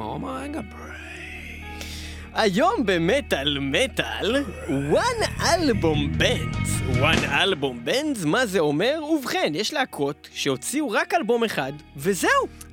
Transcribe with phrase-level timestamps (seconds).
[0.00, 0.60] מה הוא אמר רגע?
[2.34, 4.44] היום במטאל מטאל,
[4.92, 6.98] one album bands.
[7.00, 9.00] one album bands, מה זה אומר?
[9.10, 12.30] ובכן, יש להקות שהוציאו רק אלבום אחד, וזהו,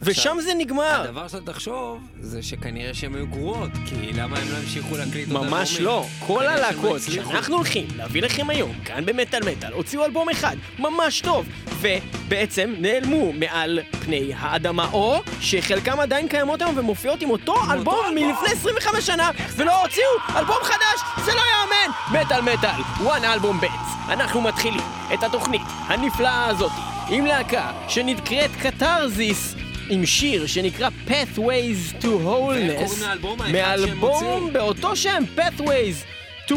[0.07, 1.01] ושם זה נגמר.
[1.01, 5.37] הדבר שאתה תחשוב, זה שכנראה שהן היו גרועות, כי למה הם לא המשיכו להקליט עוד
[5.37, 5.53] אלבומים?
[5.53, 6.05] ממש לא.
[6.27, 7.01] כל לא הלהקות.
[7.01, 11.45] שאנחנו הולכים להביא לכם היום, כאן במטאל מטאל, הוציאו אלבום אחד, ממש טוב,
[11.81, 18.15] ובעצם נעלמו מעל פני האדמה, או שחלקם עדיין קיימות היום ומופיעות עם אותו אלבום אלבום.
[18.15, 22.21] מלפני 25 שנה, ולא הוציאו אלבום חדש, זה לא יאמן!
[22.21, 24.13] מטאל מטאל, one album bands.
[24.13, 24.81] אנחנו מתחילים
[25.13, 26.71] את התוכנית הנפלאה הזאת
[27.09, 29.66] עם להקה שנקראת קתרזיס.
[29.89, 33.05] עם שיר שנקרא Pathways to Wholeness,
[33.51, 34.53] מאלבום?
[34.53, 36.05] באותו שם, Pathways
[36.47, 36.55] to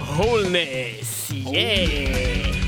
[0.00, 2.67] Wholeness, yeah.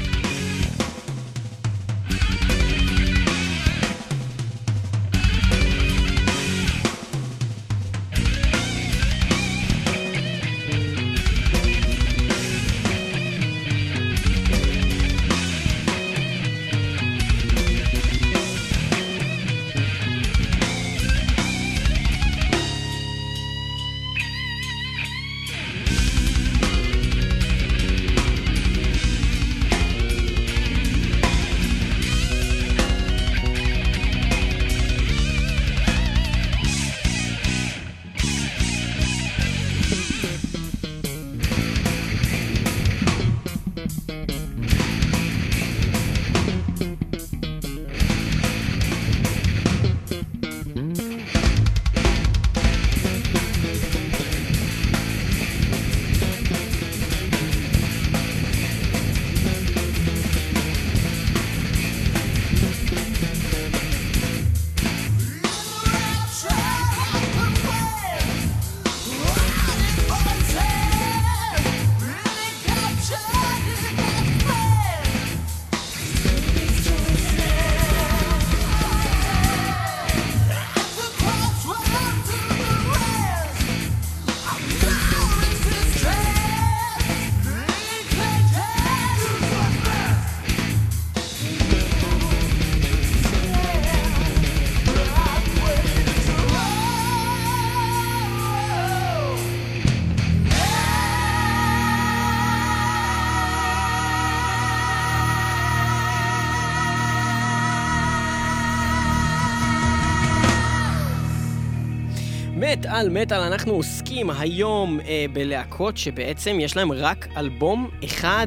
[113.01, 118.47] מטאל מטאל, אנחנו עוסקים היום אה, בלהקות שבעצם יש להם רק אלבום אחד,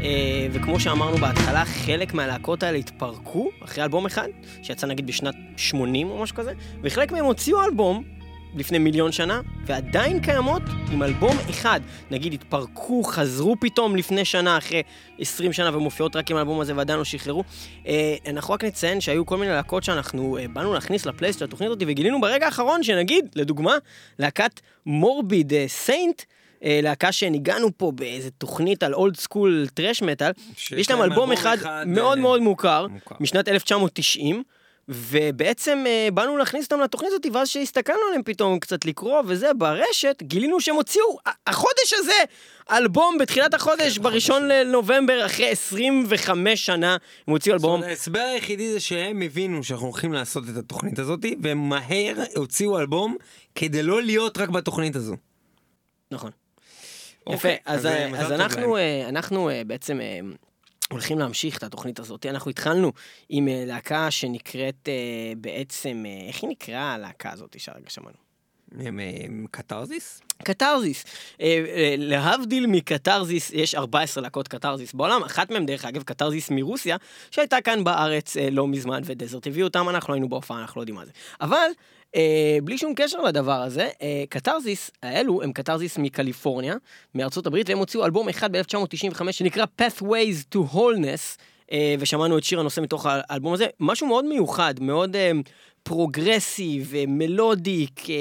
[0.00, 4.28] אה, וכמו שאמרנו בהתחלה, חלק מהלהקות האלה התפרקו אחרי אלבום אחד,
[4.62, 8.17] שיצא נגיד בשנת 80 או משהו כזה, וחלק מהם הוציאו אלבום
[8.56, 11.80] לפני מיליון שנה, ועדיין קיימות עם אלבום אחד.
[12.10, 14.82] נגיד התפרקו, חזרו פתאום לפני שנה, אחרי
[15.18, 17.44] 20 שנה, ומופיעות רק עם האלבום הזה ועדיין לא שחררו.
[17.86, 21.70] אה, אנחנו רק נציין שהיו כל מיני להקות שאנחנו אה, באנו להכניס לפלייסט של התוכנית
[21.70, 23.76] הזאת, וגילינו ברגע האחרון שנגיד, לדוגמה,
[24.18, 26.22] להקת Morbid אה, Saint,
[26.64, 30.30] אה, להקה שנגענו פה באיזה תוכנית על old school thrash metal,
[30.76, 33.14] יש להם אלבום אחד אחד, מאוד אה, מאוד מוכר, מוכר.
[33.20, 34.42] משנת 1990.
[34.88, 40.22] ובעצם אה, באנו להכניס אותם לתוכנית הזאת, ואז שהסתכלנו עליהם פתאום קצת לקרוא וזה ברשת,
[40.22, 42.12] גילינו שהם הוציאו החודש הזה
[42.70, 46.92] אלבום בתחילת החודש, בראשון לנובמבר, אחרי 25 שנה,
[47.26, 47.82] הם הוציאו אלבום.
[47.82, 53.16] ההסבר היחידי זה שהם הבינו שאנחנו הולכים לעשות את התוכנית הזאת, והם מהר הוציאו אלבום
[53.54, 55.16] כדי לא להיות רק בתוכנית הזו.
[56.10, 56.30] נכון.
[57.20, 58.10] יפה, אוקיי, אז, אז, אה,
[58.76, 60.00] אה, אנחנו, בעצם
[60.92, 62.26] הולכים להמשיך את התוכנית הזאת.
[62.26, 62.92] אנחנו התחלנו
[63.28, 68.16] עם אה, להקה שנקראת אה, בעצם, אה, איך היא נקראה הלהקה הזאת שהרגע שמענו?
[68.78, 69.00] הם,
[69.50, 70.20] קתרזיס?
[70.44, 71.04] קתרזיס.
[71.98, 76.96] להבדיל מקתרזיס, יש 14 להקות קתרזיס בעולם, אחת מהן דרך אגב קתרזיס מרוסיה,
[77.30, 80.96] שהייתה כאן בארץ לא מזמן, ו Desert הביאו אותם, אנחנו היינו בהופעה, אנחנו לא יודעים
[80.96, 81.12] מה זה.
[81.40, 81.68] אבל,
[82.16, 86.74] אה, בלי שום קשר לדבר הזה, אה, Catharsis, האלו הם Catharsis מקליפורניה,
[87.14, 91.38] מארצות הברית, והם הוציאו אלבום אחד ב-1995 שנקרא Pathways to Wholeness,
[91.72, 95.30] אה, ושמענו את שיר הנושא מתוך האלבום הזה, משהו מאוד מיוחד, מאוד אה,
[95.82, 98.16] progressive, אה, melodic, אה,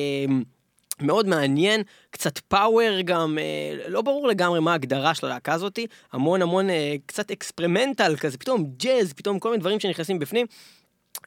[1.01, 6.41] מאוד מעניין, קצת power גם, אה, לא ברור לגמרי מה ההגדרה של הלהקה הזאתי, המון
[6.41, 10.45] המון אה, קצת experimental כזה, פתאום ג'אז, פתאום כל מיני דברים שנכנסים בפנים,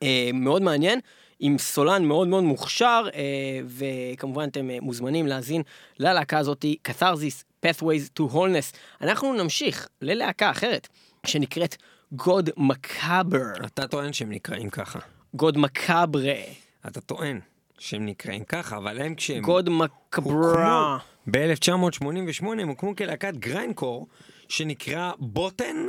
[0.03, 1.01] אה, מאוד מעניין.
[1.41, 3.21] עם סולן מאוד מאוד מוכשר, אה,
[3.67, 5.63] וכמובן אתם אה, מוזמנים להאזין
[5.99, 8.77] ללהקה הזאתי, Catharsis, Pathways to Wholeness.
[9.01, 10.89] אנחנו נמשיך ללהקה אחרת,
[11.27, 11.77] שנקראת
[12.15, 13.67] God Macabre.
[13.67, 14.99] אתה טוען שהם נקראים ככה.
[15.37, 16.55] God Macabre.
[16.87, 17.41] אתה טוען.
[17.81, 19.43] שהם נקראים ככה, אבל הם כשהם...
[19.43, 20.99] God Macabre.
[21.31, 24.07] ב-1988 הם הוקמו כלהקת grindcore,
[24.49, 25.87] שנקרא Botten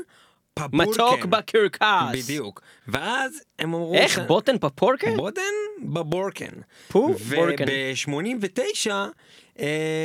[0.53, 0.89] På Burken.
[0.89, 1.85] בוטן בקרקס.
[2.13, 2.61] בדיוק.
[2.87, 3.93] ואז הם אמרו...
[3.93, 4.19] איך?
[4.27, 5.17] Botten På Burken?
[5.17, 5.41] Botten
[5.83, 6.51] På Burken.
[6.87, 7.13] På?
[7.13, 7.65] Burken.
[7.67, 8.91] וב-89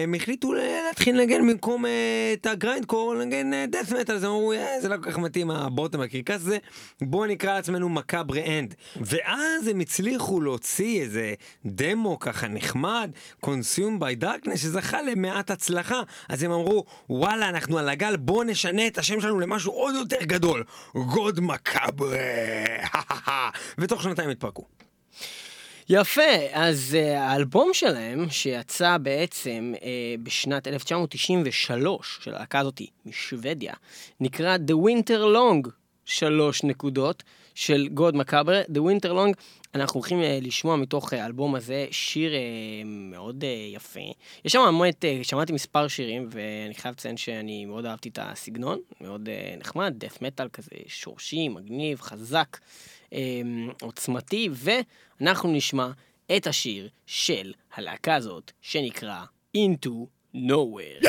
[0.05, 1.91] הם החליטו להתחיל לנגן במקום אה,
[2.33, 6.01] את ה grindcore, לנגן death metal, אז אמרו, "אה, זה לא כל כך מתאים הבוטן
[6.01, 6.59] בקרקס הזה,
[7.01, 8.75] בואו נקרא לעצמנו Macabre End.
[8.97, 11.35] ואז הם הצליחו להוציא איזה
[11.67, 13.11] דמו ככה נחמד,
[13.47, 16.03] Consume by Darkness, שזכה למעט הצלחה.
[16.29, 20.23] אז הם אמרו, וואלה, אנחנו על הגל, בואו נשנה את השם שלנו למשהו עוד יותר
[20.25, 20.65] גדול,
[20.95, 22.19] גוד מקאברה.
[23.79, 24.86] ותוך שנתיים התפרקו.
[25.89, 26.23] יפה,
[26.53, 29.81] אז uh, האלבום שלהם, שיצא בעצם uh,
[30.23, 33.75] בשנת 1993, של הלהקה הזאתי משוודיה,
[34.21, 35.71] נקרא The Winter Long,
[36.05, 37.23] שלוש נקודות,
[37.55, 38.63] של גוד מקאבר.
[38.63, 39.35] The Winter Long,
[39.77, 42.37] אנחנו הולכים uh, לשמוע מתוך uh, האלבום הזה שיר uh,
[42.85, 43.45] מאוד
[43.75, 44.01] יפה.
[44.45, 49.29] יש שם uh, שמעתי מספר שירים, ואני חייב לציין שאני מאוד אהבתי את הסגנון, מאוד
[49.59, 52.59] נחמד, death metal כזה שורשי, מגניב, חזק.
[53.81, 55.91] עוצמתי, ואנחנו נשמע
[56.37, 59.25] את השיר של הלהקה הזאת, שנקרא
[59.57, 59.91] Into
[60.35, 61.07] Nowhere.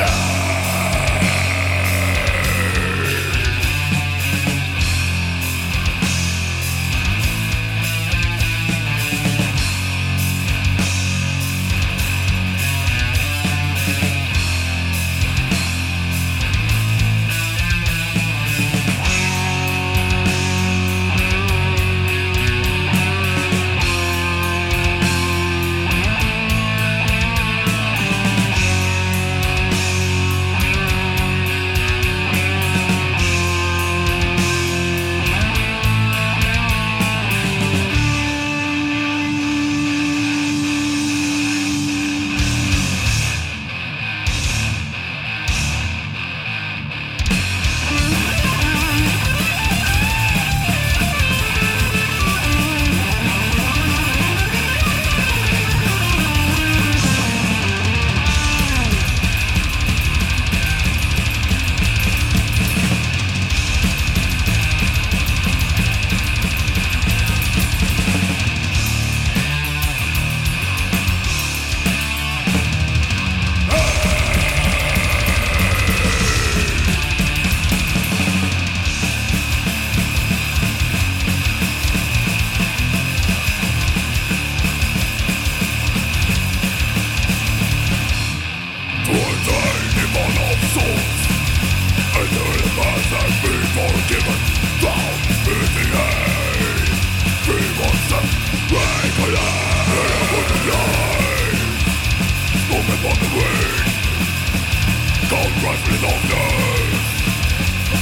[105.68, 107.08] my belongings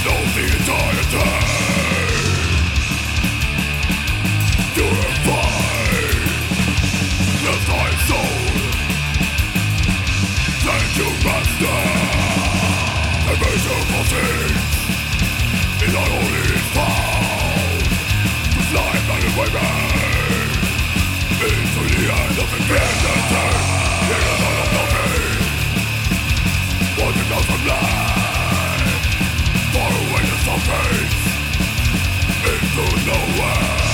[0.06, 1.40] Know the entire day
[4.74, 5.50] Purify
[7.44, 8.38] The thy soul.
[10.66, 11.80] Thank you, master.
[13.26, 14.74] The miserable things
[15.86, 17.84] Is not only found
[18.54, 20.50] To fly by the way back
[21.50, 23.65] Into the end of the
[29.74, 31.16] Far away to some place
[32.46, 33.85] Into nowhere.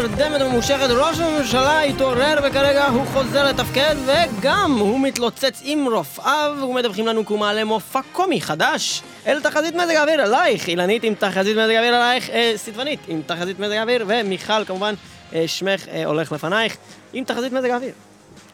[0.00, 5.88] שנים של תרדמת ממושכת, ראש הממשלה התעורר וכרגע הוא חוזר לתפקד וגם הוא מתלוצץ עם
[5.92, 11.04] רופאיו ומדווחים לנו כי הוא מעלה מופע קומי חדש אל תחזית מזג האוויר עלייך, אילנית
[11.04, 14.94] עם תחזית מזג האוויר עלייך, אה, סטבנית עם תחזית מזג האוויר ומיכל כמובן,
[15.34, 16.76] אה, שמך אה, הולך לפנייך
[17.12, 17.92] עם תחזית מזג האוויר.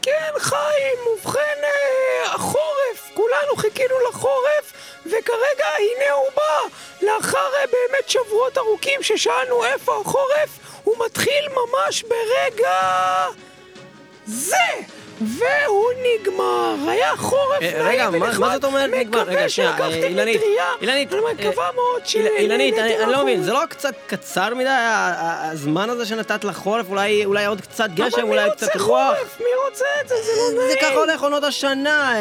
[0.03, 4.73] כן, חיים, ובכן, אה, החורף, כולנו חיכינו לחורף,
[5.07, 6.77] וכרגע הנה הוא בא.
[7.07, 12.81] לאחר אה, באמת שבועות ארוכים ששאלנו איפה החורף, הוא מתחיל ממש ברגע...
[14.27, 14.96] זה!
[15.21, 18.53] והוא נגמר, היה חורף אה, נעים רגע, מה- ונחמד.
[18.53, 19.21] זאת אומרת נגמר?
[19.23, 20.41] רגע, מקווה שנייה, אה, אילנית,
[20.81, 22.17] אילנית, אני מקווה אה, מאוד ש...
[22.17, 23.43] איל- אילנית, אני לא מבין.
[23.43, 26.87] זה לא קצת קצר מדי הזמן הזה שנתת לחורף?
[26.91, 28.87] אולי עוד קצת גשם, אבל מי אולי רוצה קצת רוח?
[29.17, 29.41] חורף?
[29.41, 30.15] מי רוצה את זה?
[30.23, 30.71] זה לא נעים.
[30.71, 32.13] זה ככה הולך עונות השנה,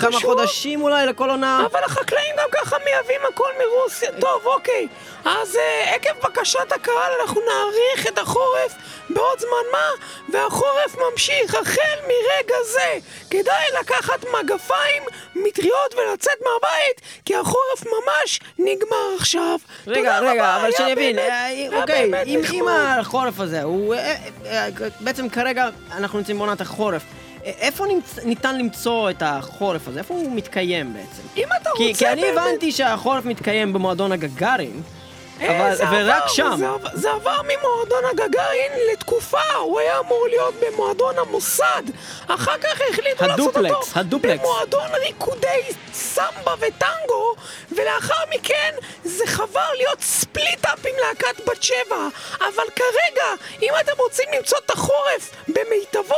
[0.00, 0.20] כמה.
[0.20, 1.62] חודשים אולי לכל עונה.
[1.72, 4.10] אבל החקלאים גם ככה מייבאים הכל מרוסיה.
[4.20, 4.88] טוב, אוקיי.
[5.24, 5.58] אז
[5.94, 8.74] עקב בקשת הקהל אנחנו נאריך את החורף
[9.10, 9.88] בעוד זמן מה,
[10.28, 12.33] והחורף ממשיך החל מרגע
[12.72, 12.98] זה.
[13.30, 15.02] כדאי לקחת מגפיים,
[15.36, 19.56] מטריות ולצאת מהבית, כי החורף ממש נגמר עכשיו.
[19.86, 21.30] רגע, רגע, רבה, אבל שנבין, באמת-
[21.72, 22.10] אה, אוקיי,
[22.50, 23.94] אם החורף הזה, הוא...
[23.94, 24.68] אה, אה,
[25.00, 27.02] בעצם כרגע אנחנו נמצאים בעונת החורף.
[27.44, 29.98] איפה נמצ- ניתן למצוא את החורף הזה?
[29.98, 31.22] איפה הוא מתקיים בעצם?
[31.36, 35.03] אם אתה רוצה כי, כי אני הבנתי שהחורף מתקיים במועדון הגגארין, אה,
[35.40, 36.54] אבל, זה ורק עבר, שם.
[36.58, 41.82] זה, זה עבר ממועדון הגגארין לתקופה, הוא היה אמור להיות במועדון המוסד.
[42.26, 44.40] אחר כך החליטו לעשות הדופלקס, אותו הדופלקס.
[44.40, 45.60] במועדון ריקודי
[45.92, 47.34] סמבה וטנגו,
[47.72, 48.74] ולאחר מכן
[49.04, 52.08] זה עבר להיות split-up עם להקת בת שבע.
[52.38, 53.26] אבל כרגע,
[53.62, 56.14] אם אתם רוצים למצוא את החורף במיטבו,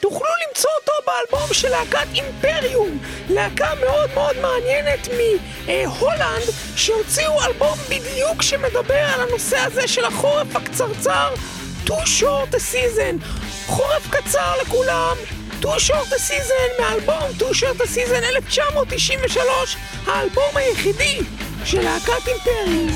[0.00, 2.98] תוכלו למצוא אותו באלבום של להקת אימפריום,
[3.30, 6.42] להקה מאוד מאוד מעניינת מהולנד,
[6.76, 11.34] שהוציאו אלבום בדיוק שמדבר על הנושא הזה של החורף הקצרצר,
[11.86, 13.24] too short a season,
[13.66, 15.16] חורף קצר לכולם.
[15.62, 19.76] too short a season מאלבום too short a season 1993,
[20.06, 21.18] האלבום היחידי
[21.64, 22.90] של להקת אימפריום.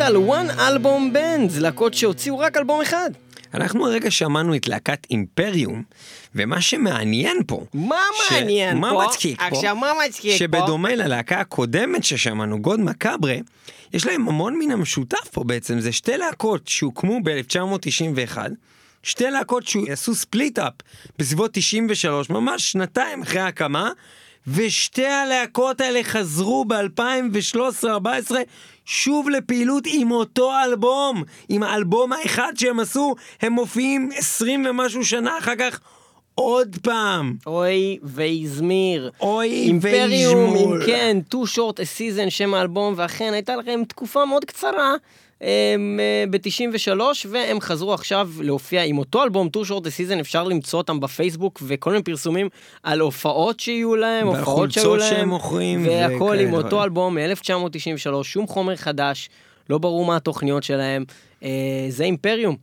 [0.00, 3.10] מטאל, one album bands, להקות שהוציאו רק אלבום אחד.
[3.54, 5.82] אנחנו הרגע שמענו את להקת אימפריום,
[6.34, 9.04] ומה שמעניין פה, מה ש- מעניין מה פה?
[9.06, 9.46] מצחיק פה?
[9.46, 10.38] עכשיו, מה מצחיק פה?
[10.38, 13.34] שבדומה ללהקה הקודמת ששמענו, God Macabre,
[13.92, 18.38] יש להם המון מן המשותף פה בעצם, זה שתי להקות שהוקמו ב-1991,
[19.02, 20.72] שתי להקות שעשו split-up
[21.18, 23.90] בסביבות 93, ממש שנתיים אחרי ההקמה,
[24.46, 27.86] ושתי הלהקות האלה חזרו ב-2013-2014
[28.90, 35.38] שוב לפעילות עם אותו אלבום, עם האלבום האחד שהם עשו, הם מופיעים 20 ומשהו שנה
[35.38, 35.80] אחר כך
[36.34, 37.36] עוד פעם.
[37.46, 39.10] אוי והזמיר.
[39.20, 40.86] אוי אימפריום, אם.
[40.86, 44.94] כן, too short a season שם האלבום, ואכן הייתה לכם תקופה מאוד קצרה.
[46.30, 47.00] ב-93
[47.30, 51.90] והם חזרו עכשיו להופיע עם אותו אלבום short a season אפשר למצוא אותם בפייסבוק וכל
[51.90, 52.48] מיני פרסומים
[52.82, 56.82] על הופעות שיהיו להם הופעות שהיו והחולצות שהם להם מוכרים והכל עם אותו דברים.
[56.82, 59.28] אלבום מ-1993 שום חומר חדש
[59.70, 61.04] לא ברור מה התוכניות שלהם
[61.42, 62.56] אה, זה אימפריום.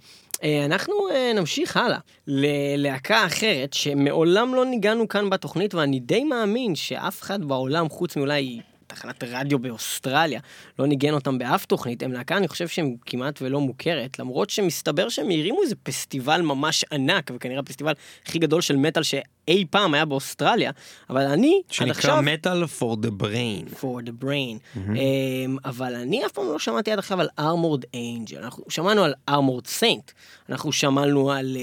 [0.43, 6.75] אה, אנחנו אה, נמשיך הלאה ללהקה אחרת שמעולם לא ניגענו כאן בתוכנית ואני די מאמין
[6.75, 8.59] שאף אחד בעולם חוץ מאולי
[8.97, 10.39] תחנת רדיו באוסטרליה
[10.79, 15.09] לא ניגן אותם באף תוכנית הם להקה אני חושב שהם כמעט ולא מוכרת למרות שמסתבר
[15.09, 17.93] שהם הרימו איזה פסטיבל ממש ענק וכנראה הפסטיבל
[18.25, 20.71] הכי גדול של מטאל שאי פעם היה באוסטרליה
[21.09, 23.75] אבל אני עד שנקרא עכשיו מטאל for the brain.
[23.75, 24.57] for the brain.
[24.75, 24.77] Mm-hmm.
[24.77, 28.37] Um, אבל אני אף פעם לא שמעתי עד עכשיו על ארמורד אנג'ל.
[28.43, 30.11] אנחנו שמענו על ארמורד סיינט,
[30.49, 31.57] אנחנו שמענו על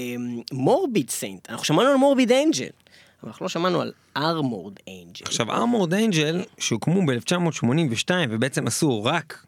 [0.51, 2.84] Morbid Saint, אנחנו שמענו על Morbid אבל
[3.27, 5.25] אנחנו לא שמענו על ארמורד אנג'ל.
[5.25, 9.45] עכשיו Armoured Angel שהוקמו ב-1982 ובעצם עשו רק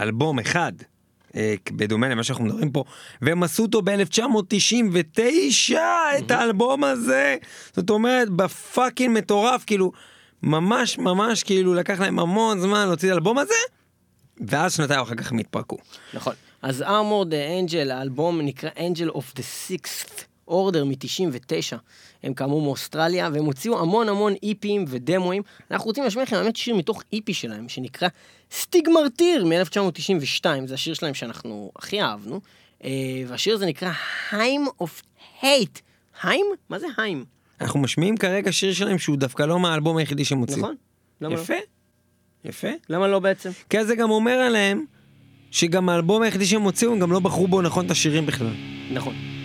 [0.00, 0.72] אלבום אחד.
[1.36, 2.84] אה, בדומה למה שאנחנו מדברים פה,
[3.22, 5.72] והם עשו אותו ב-1999,
[6.18, 7.36] את האלבום הזה.
[7.72, 9.92] זאת אומרת, בפאקינג מטורף, כאילו,
[10.42, 13.54] ממש ממש כאילו לקח להם המון זמן להוציא את האלבום הזה,
[14.40, 15.76] ואז שנתיים אחר כך הם התפרקו.
[16.14, 16.34] נכון.
[16.62, 21.76] אז Armoured Angel, האלבום נקרא Angel of the Sixth Order מ-99.
[22.26, 25.42] הם כאמור מאוסטרליה, והם הוציאו המון המון EP ים ודמואים.
[25.70, 28.08] אנחנו רוצים להשמיע לכם באמת שיר מתוך EP שלהם, שנקרא
[28.52, 32.40] Stigmartyr מ-1992, זה השיר שלהם שאנחנו הכי אהבנו.
[32.84, 32.90] אה,
[33.26, 33.90] והשיר הזה נקרא
[34.30, 35.02] Hymn of
[35.42, 35.78] Hate.
[36.22, 36.46] Hymn?
[36.68, 37.24] מה זה hymn?
[37.60, 40.58] אנחנו משמיעים כרגע שיר שלהם שהוא דווקא לא מהאלבום היחידי שהם הוציאו.
[40.58, 40.74] נכון?
[41.20, 41.40] למה לא?
[41.40, 41.54] יפה,
[42.44, 42.68] יפה.
[42.88, 43.50] למה לא בעצם?
[43.70, 44.84] כי זה גם אומר עליהם
[45.50, 48.54] שגם האלבום היחידי שהם הוציאו, הם גם לא בחרו בו נכון את השירים בכלל.
[48.92, 49.35] נכון.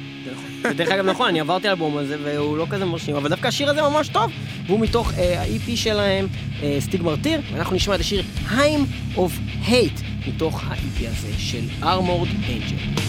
[0.62, 0.70] זה.
[0.70, 3.70] ודרך אגב, נכון, אני עברתי על האלבום הזה והוא לא כזה מרשים, אבל דווקא השיר
[3.70, 4.32] הזה ממש טוב,
[4.68, 6.28] והוא מתוך אה, ה-EP שלהם,
[6.64, 13.02] אה, סטיגמרטיר, ואנחנו נשמע את השיר Time of Hate, מתוך ה-EP הזה של Armored Angel.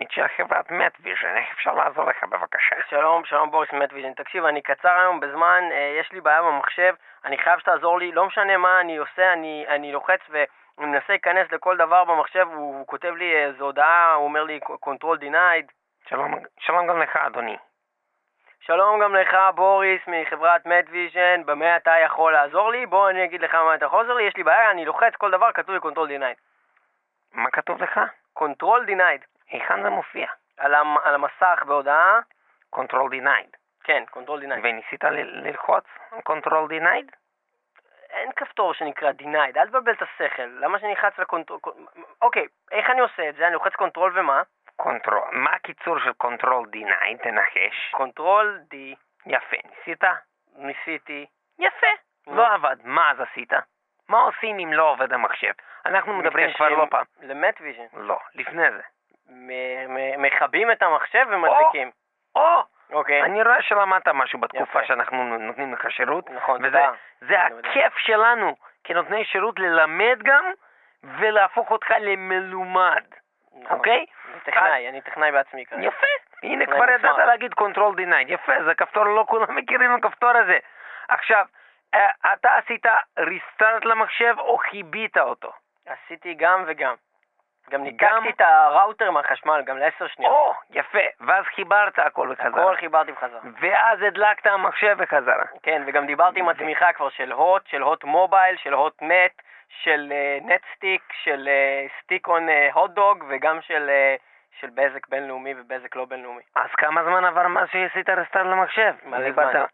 [0.00, 2.76] טכנית של חברת מטוויז'ן, איך אפשר לעזור לך בבקשה?
[2.88, 4.12] שלום, שלום בוריס מטוויז'ן.
[4.12, 8.26] תקשיב, אני קצר היום בזמן, אה, יש לי בעיה במחשב, אני חייב שתעזור לי, לא
[8.26, 10.20] משנה מה אני עושה, אני, אני לוחץ
[10.78, 15.20] ומנסה להיכנס לכל דבר במחשב, הוא, הוא כותב לי איזו הודעה, הוא אומר לי control
[15.20, 15.72] denied.
[16.08, 17.56] שלום, שלום גם לך אדוני.
[18.60, 22.86] שלום גם לך, בוריס, מחברת מטוויז'ן, במה אתה יכול לעזור לי?
[22.86, 25.30] בוא אני אגיד לך מה אתה יכול לעזור לי, יש לי בעיה, אני לוחץ כל
[25.30, 26.40] דבר, כתוב לי control denied.
[27.34, 28.00] מה כתוב לך?
[28.38, 29.29] control denied.
[29.50, 30.26] היכן זה מופיע?
[30.56, 32.20] על, המ, על המסך בהודעה,
[32.74, 33.56] control denied.
[33.84, 34.60] כן, control denied.
[34.62, 35.84] וניסית ל- ללחוץ
[36.28, 37.16] control denied?
[38.10, 40.42] אין כפתור שנקרא denied, אל תבלבל את השכל.
[40.42, 41.60] למה שאני אלחץ ל control...
[42.22, 43.46] אוקיי, איך אני עושה את זה?
[43.46, 44.42] אני לוחץ control ומה?
[44.82, 45.28] control.
[45.32, 47.22] מה הקיצור של control denied?
[47.22, 47.90] תנחש.
[47.90, 48.76] control D,
[49.26, 50.04] יפה, ניסית?
[50.56, 51.26] ניסיתי.
[51.58, 51.86] יפה.
[52.26, 53.52] לא עבד, מה אז עשית?
[54.08, 55.52] מה עושים אם לא עובד המחשב?
[55.86, 57.04] אנחנו מדברים כבר לא פעם.
[57.20, 57.86] למטוויז'ן.
[57.92, 58.82] לא, לפני זה.
[60.18, 61.90] מכבים את המחשב ומדליקים.
[62.34, 62.62] או!
[62.92, 63.22] אוקיי.
[63.22, 64.84] אני רואה שלמדת משהו בתקופה.
[64.84, 66.30] שאנחנו נותנים לך שירות.
[66.30, 66.92] נכון, וזה תודה.
[67.20, 67.68] זה אני יודע.
[67.68, 70.52] הכיף שלנו כנותני שירות ללמד גם
[71.02, 73.04] ולהפוך אותך למלומד,
[73.62, 73.76] נכון.
[73.76, 74.06] אוקיי?
[74.32, 75.82] אני טכנאי, אני טכנאי בעצמי כרגע.
[75.82, 76.06] יפה.
[76.42, 77.18] הנה כבר ידעת.
[77.18, 78.26] להגיד control denied.
[78.28, 80.58] יפה, זה כפתור, לא כולם מכירים הכפתור הזה.
[81.08, 81.46] עכשיו,
[81.94, 82.86] אה, אתה עשית
[83.18, 85.52] restart למחשב או כיבית אותו?
[85.86, 86.94] עשיתי גם וגם.
[87.70, 90.32] גם ניתקתי את הראוטר מהחשמל, גם לעשר שניות.
[90.32, 90.98] או, יפה.
[91.20, 92.62] ואז חיברת הכל בחזרה.
[92.62, 93.40] הכל חיברתי בחזרה.
[93.60, 95.44] ואז הדלקת המחשב בחזרה.
[95.62, 99.42] כן, וגם דיברתי עם התמיכה כבר של הוט, של הוט מובייל, של הוט נט,
[99.82, 101.48] של נט סטיק, של
[102.02, 104.16] סטיק און הוט דוג, וגם של אה,
[104.60, 106.42] של בזק בינלאומי ובזק לא בינלאומי.
[106.54, 108.94] אז כמה זמן עבר מאז שעשית רסטארט למחשב?
[109.04, 109.64] מלא זמן.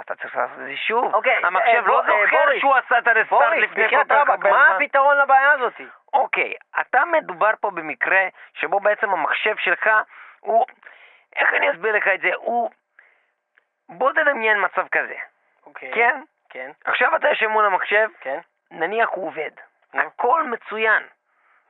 [0.00, 1.14] אתה צריך לעשות את זה שוב.
[1.14, 4.50] אוקיי, המחשב אה, לא בוא- אה, זוכר שהוא עשה את הרסטארט לפני כל כך הרבה
[4.50, 4.76] מה זמן.
[4.84, 5.86] הפתרון לבעיה הזאתי?
[6.12, 8.22] אוקיי, אתה מדובר פה במקרה
[8.54, 9.90] שבו בעצם המחשב שלך
[10.40, 10.66] הוא...
[11.36, 12.30] איך אני אסביר לך את זה?
[12.34, 12.70] הוא...
[13.88, 15.14] בוא תדמיין מצב כזה,
[15.66, 15.92] אוקיי.
[15.94, 16.20] כן?
[16.50, 18.38] כן, עכשיו אתה יושב מול המחשב, כן.
[18.70, 19.50] נניח הוא עובד.
[19.94, 20.02] נו.
[20.02, 21.02] הכל מצוין.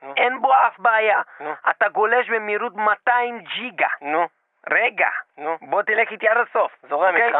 [0.01, 0.13] נו.
[0.17, 1.21] אין בו אף בעיה.
[1.39, 1.53] נו.
[1.69, 3.87] אתה גולש במהירות 200 ג'יגה.
[4.01, 4.27] נו,
[4.69, 5.57] רגע, נו.
[5.61, 6.71] בוא תלך איתי עד הסוף.
[6.89, 7.27] זורם אוקיי?
[7.27, 7.37] איתך.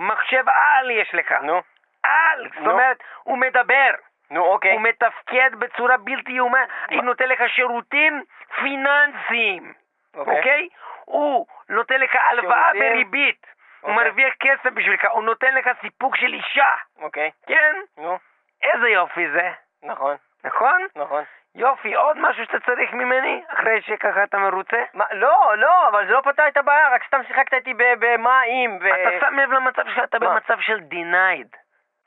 [0.00, 1.32] מחשב על יש לך.
[1.32, 1.62] נו,
[2.02, 2.48] על.
[2.48, 2.70] זאת נו.
[2.70, 3.90] אומרת, הוא מדבר.
[4.30, 4.72] נו, אוקיי.
[4.72, 6.64] הוא מתפקד בצורה בלתי יאומן.
[6.90, 8.24] הוא נותן לך שירותים
[8.60, 9.72] פיננסיים.
[10.14, 10.68] אוקיי?
[11.04, 12.70] הוא נותן לך הלוואה.
[12.72, 13.46] בריבית.
[13.80, 14.04] הוא אוקיי.
[14.04, 16.74] מרוויח כסף בשבילך, הוא נותן לך סיפוק של אישה.
[16.98, 17.30] אוקיי.
[17.46, 17.74] כן?
[17.98, 18.18] נו,
[18.62, 19.50] איזה יופי זה.
[19.82, 20.86] נכון, נכון?
[20.96, 21.24] נכון.
[21.54, 23.42] יופי, עוד משהו שאתה צריך ממני?
[23.48, 24.82] אחרי שככה אתה מרוצה?
[24.94, 28.42] מה, לא, לא, אבל זה לא פתר את הבעיה, רק סתם שיחקת איתי ב- במה
[28.44, 28.88] אם, ו...
[28.94, 30.18] אתה שם לב למצב שאתה?
[30.18, 31.56] במצב של denied.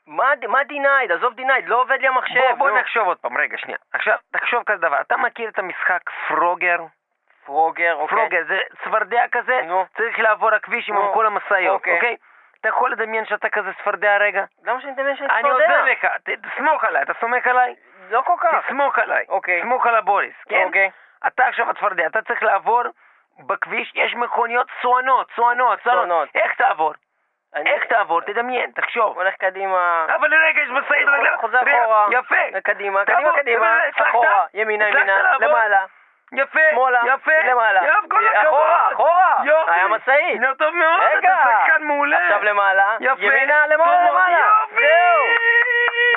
[0.06, 1.12] מה, מה denied?
[1.12, 2.40] עזוב denied, לא עובד לי המחשב.
[2.40, 2.78] בוא, בוא נו.
[2.80, 3.78] נחשוב עוד פעם, רגע, שנייה.
[3.92, 5.00] עכשיו, תחשוב כזה דבר.
[5.00, 6.78] אתה מכיר את המשחק Frogger?
[7.46, 8.18] Frogger, אוקיי.
[8.18, 9.84] Frogger זה צפרדע כזה, נו.
[9.96, 11.12] צריך לעבור הכביש עם נו.
[11.14, 11.94] כל המשאיות, אוקיי.
[11.94, 12.16] אוקיי?
[12.60, 14.44] אתה יכול לדמיין שאתה כזה צפרדע רגע?
[14.64, 15.64] למה שאני אדמיין שאני אני צפרדע?
[15.64, 17.74] עוזר לך, תסמוך עליי, אתה סומך עליי?
[18.10, 18.66] לא כל כך.
[18.66, 19.24] תסמוך עליי.
[19.28, 19.62] אוקיי.
[19.62, 20.64] סמוך על הבוריס, כן?
[20.64, 20.90] אוקיי.
[21.26, 22.82] אתה עכשיו הצפרדע, אתה צריך לעבור
[23.46, 26.28] בכביש, יש מכוניות צוענות, צוענות, צוענות.
[26.34, 26.94] איך תעבור?
[27.54, 28.20] אני- איך תעבור?
[28.20, 29.16] תדמיין, תחשוב.
[29.18, 30.06] הולך קדימה.
[30.14, 31.36] אבל רגע, יש משאית רגליים.
[31.40, 32.06] חוזר אחורה.
[32.10, 32.60] יפה.
[32.64, 33.78] קדימה, קדימה, קדימה.
[34.02, 35.22] אחורה, ימינה, ימינה?
[35.40, 35.84] למעלה.
[36.32, 37.80] יפה, שמאלה, יפה, למעלה.
[37.84, 38.46] יופי, כל הכבוד.
[38.46, 39.36] אחורה, אחורה.
[39.44, 39.70] יופי.
[39.70, 40.40] היה משאית.
[40.40, 41.34] נו, טוב מאוד, רגע.
[41.42, 42.18] אתה שחקן מעולה.
[42.18, 42.96] עכשיו למעלה.
[43.00, 43.22] יפה.
[43.24, 44.10] ימינה, למעלה.
[44.10, 44.50] למעלה.
[44.70, 44.74] יופי.
[44.86, 45.24] זהו.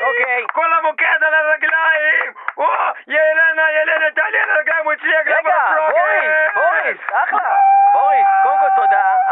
[0.08, 0.46] אוקיי.
[0.54, 2.34] כל המוקד על הרגליים.
[2.58, 2.68] או,
[3.08, 5.58] ילנה, ילנה, תעלי על הרגליים, הוא הצליח רגע.
[5.90, 7.56] בוריס, בוריס, אחלה.
[7.94, 8.70] בוריס, קודם כל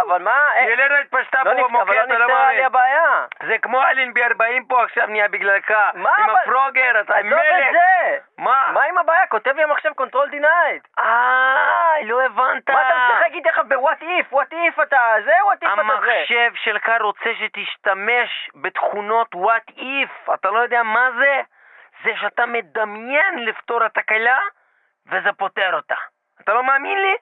[0.01, 0.49] אבל מה...
[0.55, 2.65] אה, ילנה התפשטה לא פה אבל במוקד, לא אתה לא נפתרה לי מאמין.
[2.65, 3.25] הבעיה.
[3.47, 5.71] זה כמו אלנבי 40 פה עכשיו נהיה בגללך.
[5.93, 7.67] מה עם אבל- הפרוגר, אתה עזוב מלך.
[7.67, 8.17] את זה.
[8.38, 8.63] מה?
[8.73, 9.27] מה עם הבעיה?
[9.27, 10.81] כותב לי המחשב קונטרול דינייד.
[10.99, 12.69] אה, לא הבנת.
[12.69, 14.34] מה אתה משחק איתי עכשיו בוואט איף?
[14.34, 15.31] וואט איף אתה זה?
[15.45, 15.93] וואט איף אתה זה?
[15.93, 21.41] המחשב שלך רוצה שתשתמש בתכונות what if, אתה לא יודע מה זה?
[22.03, 24.39] זה שאתה מדמיין לפתור התקלה
[25.08, 25.95] וזה פותר אותה.
[26.41, 27.15] אתה לא מאמין לי?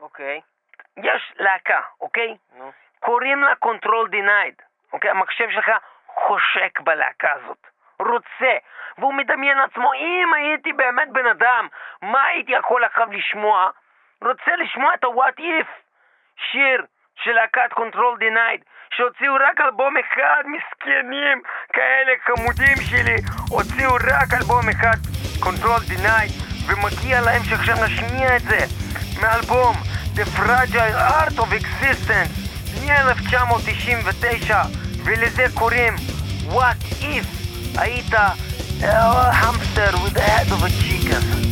[0.00, 0.40] אוקיי,
[0.96, 2.36] יש להקה, אוקיי?
[2.58, 2.72] נו.
[3.00, 5.10] קוראים לה control denied, אוקיי?
[5.10, 5.70] המחשב שלך
[6.06, 7.66] חושק בלהקה הזאת.
[7.98, 8.56] רוצה,
[8.98, 11.68] והוא מדמיין לעצמו, אם הייתי באמת בן אדם,
[12.02, 13.70] מה הייתי יכול עכשיו לשמוע?
[14.24, 15.68] רוצה לשמוע את ה-What If,
[16.36, 16.84] שיר
[17.16, 18.62] של להקת Control Denied,
[18.94, 23.16] שהוציאו רק אלבום אחד, מסכנים, כאלה חמודים שלי,
[23.50, 24.98] הוציאו רק אלבום אחד,
[25.44, 26.32] Control Denied,
[26.68, 28.60] ומגיע להם שעכשיו נשמיע את זה
[29.22, 29.74] מאלבום
[30.15, 32.33] The Fragile Art of Existence
[32.81, 34.51] מ-1999,
[35.03, 35.95] ולזה קוראים
[36.51, 37.25] What If
[37.77, 38.13] היית
[38.81, 41.42] uh, hamster with the head of a chicken.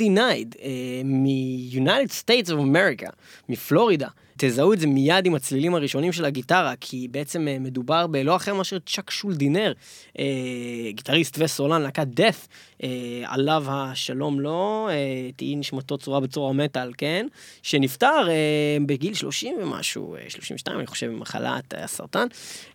[0.00, 0.56] Denied
[1.04, 3.10] מ-United States of America,
[3.48, 4.08] מפלורידה.
[4.38, 8.54] תזהו את זה מיד עם הצלילים הראשונים של הגיטרה, כי בעצם אה, מדובר בלא אחר
[8.54, 9.72] מאשר צ'אק שולדינר,
[10.18, 10.24] אה,
[10.90, 12.46] גיטריסט וסולן, להקת death,
[12.82, 12.88] אה,
[13.26, 14.94] עליו השלום לו, אה,
[15.36, 17.26] תהי נשמתו צורה בצורה מטאל, כן?
[17.62, 22.26] שנפטר אה, בגיל 30 ומשהו, אה, 32 אני חושב, ממחלת אה, הסרטן,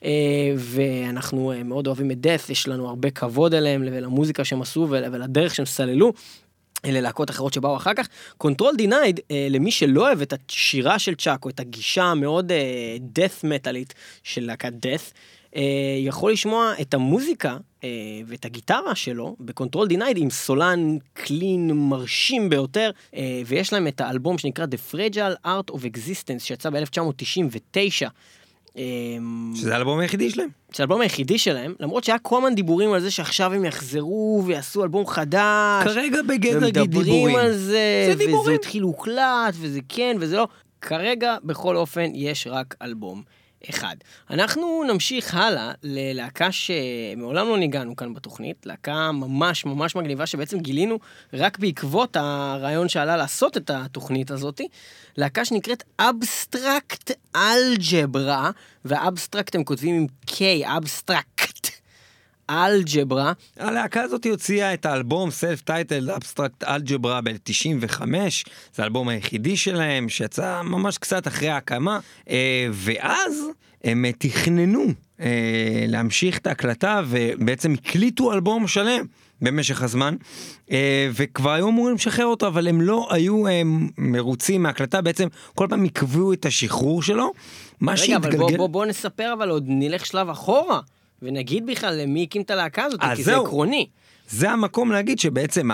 [0.03, 0.11] אה,
[0.57, 5.03] ואנחנו אה, מאוד אוהבים את death, יש לנו הרבה כבוד אליהם ולמוזיקה שהם עשו ול-
[5.11, 6.13] ולדרך שהם סללו.
[6.91, 8.07] ללהקות אחרות שבאו אחר כך.
[8.37, 12.97] Control Denied, אה, למי שלא אוהב את השירה של צ'אק, או את הגישה המאוד אה,
[13.19, 13.93] death מטאלית
[14.23, 15.11] של להקת Death,
[15.55, 15.61] אה,
[15.99, 17.89] יכול לשמוע את המוזיקה אה,
[18.27, 24.01] ואת הגיטרה שלו ב Control Denied עם סולן clean מרשים ביותר, אה, ויש להם את
[24.01, 28.09] האלבום שנקרא The Fragile Art of Existence שיצא ב-1999.
[29.55, 30.49] שזה האלבום היחידי שלהם.
[30.75, 34.83] זה האלבום היחידי שלהם, למרות שהיה כל הזמן דיבורים על זה שעכשיו הם יחזרו ויעשו
[34.83, 35.83] אלבום חדש.
[35.83, 37.35] כרגע בגדר ומדברים דיבורים.
[37.35, 38.55] על זה, זה וזה דיבורים.
[38.55, 40.47] התחיל הוקלט, וזה כן, וזה לא.
[40.81, 43.21] כרגע, בכל אופן, יש רק אלבום
[43.69, 43.95] אחד.
[44.29, 50.99] אנחנו נמשיך הלאה ללהקה שמעולם לא ניגענו כאן בתוכנית, להקה ממש ממש מגניבה שבעצם גילינו
[51.33, 54.61] רק בעקבות הרעיון שעלה לעשות את התוכנית הזאת,
[55.17, 58.51] להקה שנקראת Abstrakt Algebra,
[58.85, 61.54] וה Abstrakt הם כותבים עם K, Abstrakt
[62.49, 63.33] Algebra.
[63.57, 68.01] הלהקה הזאת הוציאה את האלבום self title Abstrakt Algebra ב-95,
[68.75, 73.45] זה האלבום היחידי שלהם שיצא ממש קצת אחרי ההקמה, אה, ואז
[73.83, 74.85] הם אה, תכננו
[75.19, 79.05] אה, להמשיך את ההקלטה ובעצם הקליטו אלבום שלם.
[79.41, 80.15] במשך הזמן,
[81.11, 83.61] וכבר היו אמורים לשחרר אותו, אבל הם לא היו אה,
[83.97, 87.31] מרוצים מההקלטה, בעצם כל פעם עיכבו את השחרור שלו.
[87.81, 88.57] מה רגע, אבל בוא, שהתגלגל...
[88.57, 90.79] בוא, בוא נספר, אבל עוד נלך שלב אחורה,
[91.21, 93.45] ונגיד בכלל למי הקים את הלהקה הזאת, כי זה זהו.
[93.45, 93.87] עקרוני.
[94.29, 95.69] זה המקום להגיד שבעצם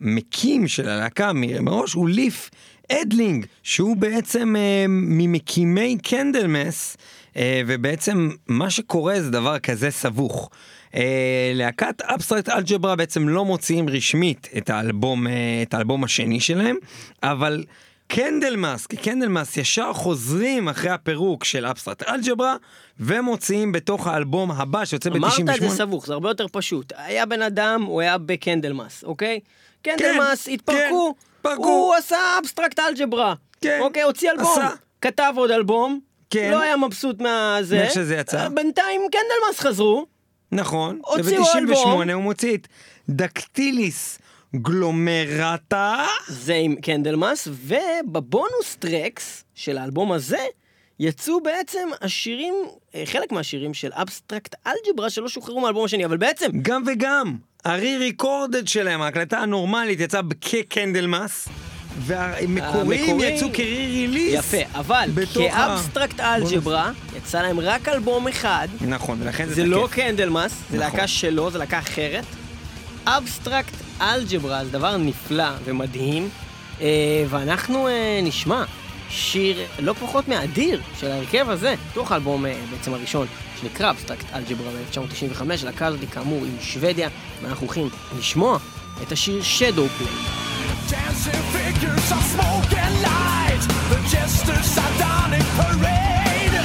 [0.00, 2.50] המקים של הלהקה מראש הוא ליף
[2.92, 6.96] אדלינג, שהוא בעצם אה, ממקימי Candlemass,
[7.36, 10.50] אה, ובעצם מה שקורה זה דבר כזה סבוך.
[10.94, 15.32] אה, להקת Abstrakt Algebra בעצם לא מוציאים רשמית את האלבום, אה,
[15.62, 16.76] את האלבום השני שלהם,
[17.22, 17.64] אבל
[18.12, 22.56] Candlemass, כי Candlemass ישר חוזרים אחרי הפירוק של Abstrakt Algebra,
[23.00, 25.18] ומוציאים בתוך האלבום הבא שיוצא ב-98.
[25.18, 26.92] אמרת את זה סבוך, זה הרבה יותר פשוט.
[26.96, 29.40] היה בן אדם, הוא היה ב Candlemass, אוקיי?
[29.82, 31.62] Candlemass, כן, התפרקו, פרקו.
[31.62, 33.34] הוא עשה Abstrakt Algebra.
[33.60, 34.68] כן, אוקיי, הוציא אלבום, עשה.
[35.00, 36.00] כתב עוד אלבום,
[36.30, 36.50] כן.
[36.50, 37.78] לא היה מבסוט מהזה.
[37.78, 38.48] מאיך שזה יצא.
[38.48, 40.06] בינתיים Candlemass חזרו,
[40.52, 42.10] נכון, הוציאו וב-98 אלבום.
[42.10, 42.68] הוא מוציא את
[43.08, 44.18] Dactylis
[44.56, 46.04] Glomerata.
[46.28, 50.38] זה עם Candlemass, וב bonus tracks של האלבום הזה,
[51.00, 52.54] יצאו בעצם השירים,
[52.94, 57.73] אה, חלק מהשירים של Abstrakt Algebra שלא שוחררו מהאלבום השני, אבל בעצם, גם וגם, ה
[57.73, 61.48] re-recorded שלהם, ההקלטה הנורמלית יצאה כ Candlemass,
[61.98, 64.34] והמקוריים המקורי- יצאו כ re-release.
[64.34, 69.84] יפה, אבל כ Abstrakt Algebra, יצא להם רק אלבום אחד, נכון, ולכן זה זה לא
[69.86, 69.96] תקף.
[69.96, 70.78] Candlemass, זה נכון.
[70.78, 72.24] להקה שלו, זה להקה אחרת.
[73.06, 76.28] Abstrakt Algebra זה דבר נפלא ומדהים,
[76.80, 78.64] אה, ואנחנו אה, נשמע
[79.10, 83.26] שיר לא פחות מאדיר של ההרכב הזה, תוך האלבום אה, בעצם הראשון,
[83.60, 87.08] שנקרא אבסטרקט אלג'ברה ב-1995, הלהקה הזאת כאמור עם שוודיה,
[87.42, 87.88] ואנחנו הולכים
[88.18, 88.58] לשמוע
[89.02, 90.40] את השיר Shadow Play.
[90.90, 96.56] Dancing figures of smoke and light, the jester's sardonic parade.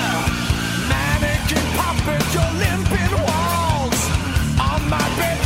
[0.91, 4.01] Mannequin puppet, your limping walls
[4.69, 5.44] on my bedroom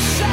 [0.00, 0.29] shine.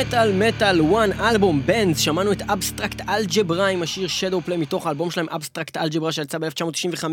[0.00, 5.26] מטאל מטאל One Album Bands, שמענו את Abstrakt Algebra עם השיר Shadowplay מתוך האלבום שלהם
[5.28, 7.04] Abstrakt Algebra שיצא ב-1995.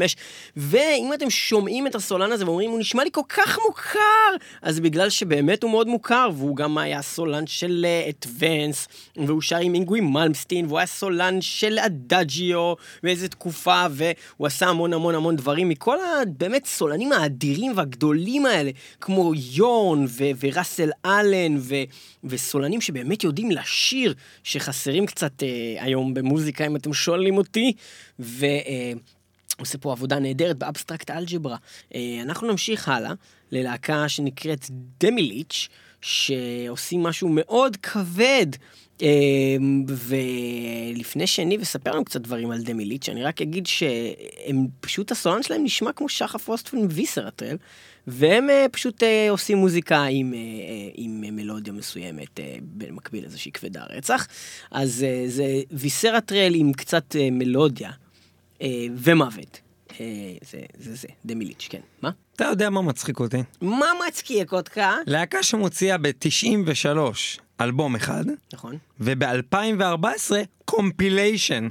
[0.57, 3.99] ואם אתם שומעים את הסולן הזה ואומרים הוא נשמע לי כל כך מוכר
[4.61, 9.73] אז בגלל שבאמת הוא מאוד מוכר והוא גם היה סולן של אדוונס והוא שר עם
[9.73, 12.73] אינגוי מלמסטין והוא היה סולן של אדאג'יו
[13.03, 18.71] באיזה תקופה והוא עשה המון המון המון דברים מכל הבאמת סולנים האדירים והגדולים האלה
[19.01, 21.83] כמו יורן ו- וראסל אלן ו-
[22.23, 24.13] וסולנים שבאמת יודעים לשיר,
[24.43, 27.73] שחסרים קצת אה, היום במוזיקה, אם אתם שואלים אותי,
[28.19, 28.45] ו...
[28.45, 28.93] אה,
[29.81, 31.57] פה עבודה נהדרת באבסטרקט אלג'ברה.
[31.95, 33.13] אה, אנחנו נמשיך הלאה
[33.51, 34.65] ללהקה שנקראת
[34.99, 35.67] דמיליץ',
[36.01, 38.47] שעושים משהו מאוד כבד.
[39.01, 39.07] אה,
[39.87, 45.63] ולפני שאני אספר לנו קצת דברים על דמיליץ', אני רק אגיד שהם פשוט הסולן שלהם
[45.63, 47.57] נשמע כמו שחף פרוסטפון ויסרטרל,
[48.07, 50.39] והם אה, פשוט אה, עושים מוזיקה עם, אה,
[50.93, 54.27] עם מלודיה מסוימת במקביל לאיזושהי כבדה רצח.
[54.71, 57.91] אז זה visceral עם קצת מלודיה
[58.95, 59.59] ומוות.
[59.97, 61.79] זה זה זה, Demilich, כן.
[62.01, 62.09] מה?
[62.35, 63.37] אתה יודע מה מצחיק אותי?
[63.61, 64.81] מה מצחיק אותך?
[65.07, 66.97] להקה שמוציאה ב-93
[67.61, 68.77] אלבום אחד, נכון.
[68.99, 70.33] וב-2014
[70.65, 71.67] compilation.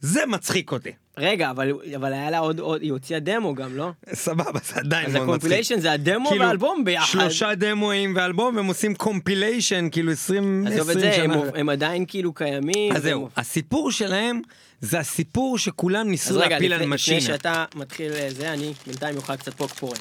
[0.00, 0.92] זה מצחיק אותי.
[1.18, 3.90] רגע, אבל, אבל היה לה עוד, עוד, היא הוציאה דמו גם, לא?
[4.14, 5.38] סבבה, זה עדיין אז מאוד מצחיק.
[5.38, 7.06] ה compilation זה הדמו כאילו, והאלבום ביחד.
[7.20, 11.42] שלושה דמואים ואלבום, והם עושים קומפיליישן, כאילו 20 עזוב את 20 זה, הם, שנה.
[11.60, 12.92] הם עדיין כאילו קיימים.
[12.96, 14.40] אז זהו, והם- הסיפור שלהם
[14.80, 17.20] זה הסיפור שכולם אז ניסו רגע, להפיל לפני, על לפני משינה.
[17.20, 19.98] שאתה מתחיל אה, זה, אני בינתיים אוכל קצת פופקורן.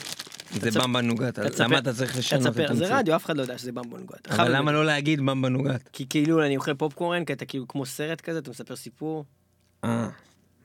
[0.62, 2.98] זה במבה נוגת, למה אתה צריך לשנות את תספר, זה?
[2.98, 4.28] רדיו, אף אחד לא יודע שזה במבו נוגת.
[4.32, 5.90] אבל למה לא להגיד במבה נוגת?
[5.94, 9.26] כי כאילו אני אוכל פופקורן, כי אתה כאילו כמו סרט כזה, אתה מספר סיפור.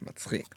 [0.06, 0.54] מצחיק.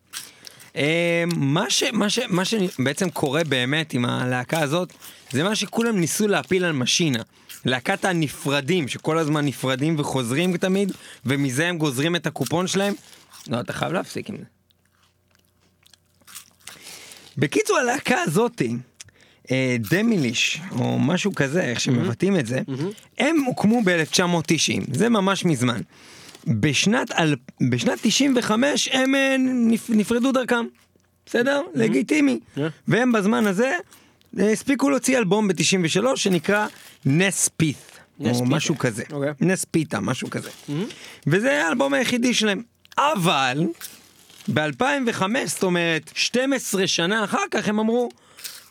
[0.76, 4.94] אה, מה ש- מה ש- מה שבעצם קורה באמת עם הלהקה הזאת,
[5.32, 7.22] זה מה שכולם ניסו להפיל על משינה.
[7.66, 10.92] להקת הנפרדים, שכל הזמן נפרדים וחוזרים תמיד,
[11.26, 12.94] ומזה הם גוזרים את הקופון שלהם.
[13.48, 14.44] לא, אתה חייב להפסיק עם זה.
[17.38, 18.76] בקיצור, הלהקה הזאתי,
[19.52, 22.60] אה, דמיליש, או משהו כזה, איך שמבטאים את זה,
[23.18, 25.82] הם הוקמו ב-1990, זה ממש מזמן.
[26.48, 27.36] בשנת, אל...
[27.70, 29.90] בשנת 95 הם אה, נפ...
[29.90, 30.66] נפרדו דרכם,
[31.26, 31.62] בסדר?
[31.74, 32.40] לגיטימי.
[32.56, 32.68] כן.
[32.88, 33.78] והם בזמן הזה
[34.40, 36.68] אה, הספיקו להוציא אלבום ב-93 שנקרא
[37.06, 37.78] נספית.
[38.20, 38.56] או נספיתה.
[38.56, 39.04] משהו כזה.
[39.12, 39.34] אוקיי.
[39.42, 40.50] נספיתה, משהו כזה.
[41.28, 42.64] וזה האלבום היחידי שלהם.
[42.98, 43.68] אבל
[44.48, 48.10] ב-2005, זאת אומרת 12 שנה אחר כך, הם אמרו,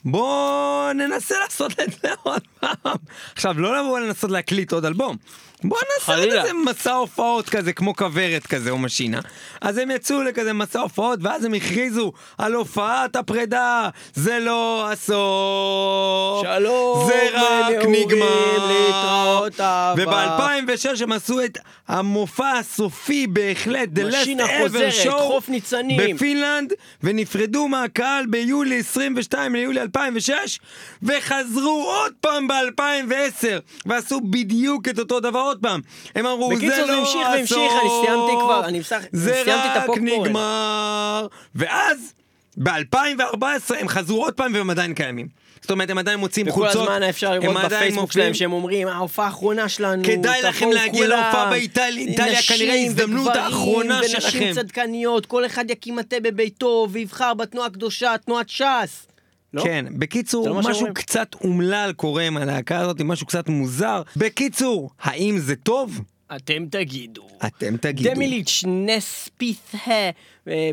[0.05, 2.97] בוא ננסה לעשות את זה עוד פעם.
[3.35, 5.17] עכשיו, לא לבוא לנסות להקליט עוד אלבום.
[5.65, 6.29] בוא נעשה עוד.
[6.29, 9.21] איזה מסע הופעות כזה, כמו כוורת כזה או משינה.
[9.61, 13.89] אז הם יצאו לכזה מסע הופעות, ואז הם הכריזו על הופעת הפרידה.
[14.15, 16.47] זה לא הסוף.
[16.47, 18.67] שלום, זה רק נגמר.
[18.69, 20.03] להתראות אהבה.
[20.03, 21.59] וב-2006 הם עשו את
[21.89, 26.15] המופע הסופי בהחלט, The Last Ever Show, חוף ניצנים.
[26.15, 30.61] בפינלנד, ונפרדו מהקהל ביולי 22 ליולי 2006,
[31.03, 33.47] וחזרו עוד פעם ב-2010,
[33.87, 35.81] ועשו בדיוק את אותו דבר עוד פעם.
[36.15, 38.81] הם אמרו, בקיצור, זה זה לא המשיך הסוף, והמשיך, אני סיימתי כבר, אני
[39.13, 42.13] זה סיימתי את רק הפופקורן." נגמר, ואז
[42.57, 45.41] ב-2014 הם חזרו עוד פעם והם עדיין קיימים.
[45.61, 48.13] זאת אומרת, הם עדיין מוצאים וכל חולצות, הזמן אפשר לראות בפייסבוק.
[48.13, 52.75] שלהם שהם אומרים, ההופעה האחרונה שלנו, כדאי לכם להגיע כולם." להופעה באיטליה, איטליה נשים כנראה
[52.75, 54.53] ההזדמנות וגברים האחרונה ונשים שלכם.
[54.55, 59.10] צדקניות, כל אחד יקים מטה בביתו ויבחר בתנועה הקדושה, תנועת ש"ס.
[59.55, 59.63] לא?
[59.63, 60.95] כן, בקיצור, משהו שאומרים.
[60.95, 64.03] קצת אומלל קורה עם הלהקה הזאת, משהו קצת מוזר.
[64.17, 66.01] בקיצור, האם זה טוב?
[66.37, 67.29] אתם תגידו.
[67.47, 68.11] אתם תגידו.
[68.11, 69.73] דמיליץ' נספית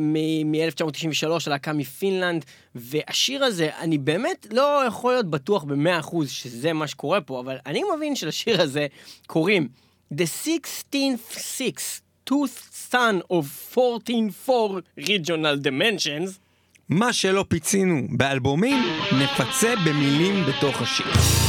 [0.01, 6.87] מ-1993, הלהקה מפינלנד, והשיר הזה, אני באמת לא יכול להיות בטוח במאה אחוז שזה מה
[6.87, 8.87] שקורה פה, אבל אני מבין שלשיר הזה
[9.27, 9.67] קוראים
[10.13, 14.49] The 16th Six, Tooth Son of 14-4
[14.99, 16.46] Regional Dimensions.
[16.89, 18.83] מה שלא פיצינו באלבומים,
[19.19, 21.46] נפצה במילים בתוך השיר.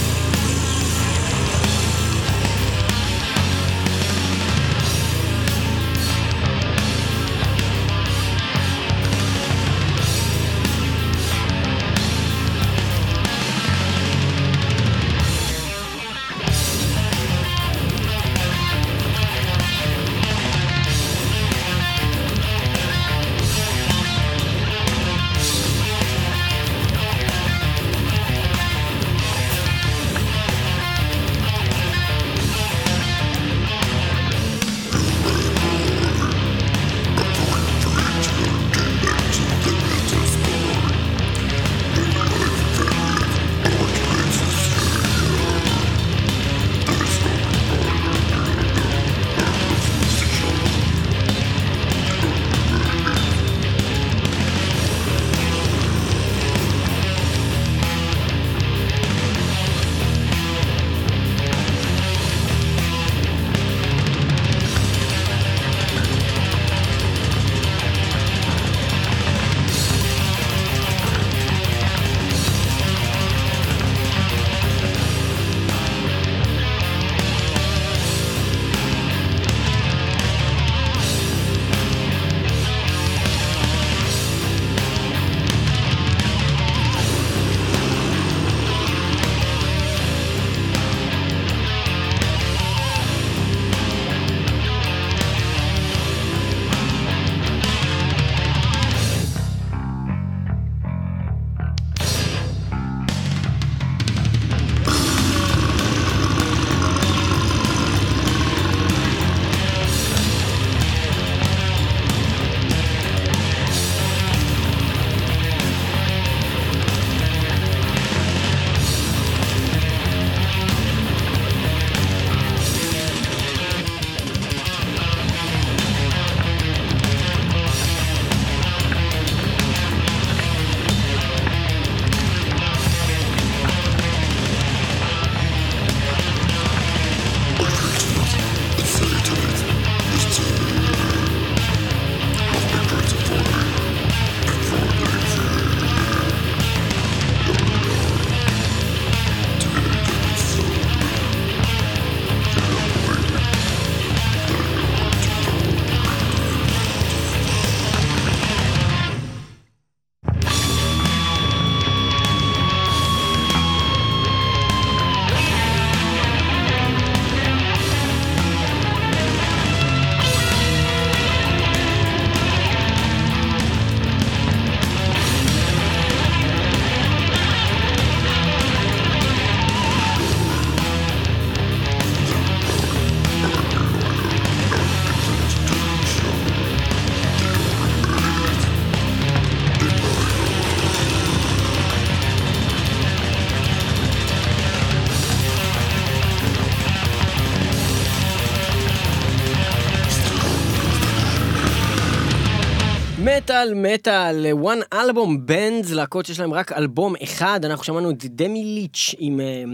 [203.58, 208.64] מטאל מטאל, one אלבום בנדס, להקות שיש להם רק אלבום אחד, אנחנו שמענו את דמי
[208.64, 209.64] ליץ' עם אה,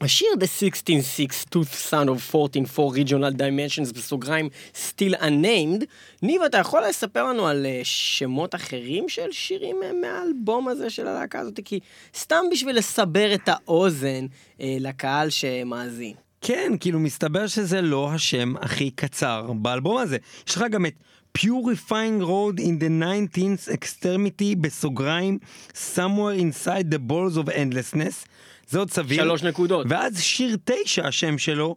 [0.00, 5.84] השיר The 16-6 Tooth Sound of 14 Regional Dimensions בסוגריים Still Unnamed.
[6.22, 11.06] ניב, אתה יכול לספר לנו על אה, שמות אחרים של שירים אה, מהאלבום הזה של
[11.06, 11.60] הלהקה הזאת?
[11.64, 11.80] כי
[12.16, 14.26] סתם בשביל לסבר את האוזן
[14.60, 16.14] לקהל שמאזין.
[16.40, 20.16] כן, כאילו מסתבר שזה לא השם הכי קצר באלבום הזה.
[20.48, 20.92] יש לך גם את
[21.33, 25.39] Purifying Road in the 19th Extremity בסוגריים
[25.73, 28.25] Somewhere Inside the Balls of Endlessness.
[28.69, 29.23] זה עוד סביר.
[29.23, 29.85] שלוש נקודות.
[29.89, 31.75] ואז שיר תשע, השם שלו,